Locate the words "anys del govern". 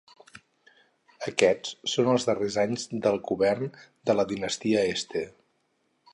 2.65-3.71